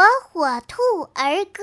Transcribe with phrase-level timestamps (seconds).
[0.00, 0.80] 火火兔
[1.12, 1.62] 儿歌。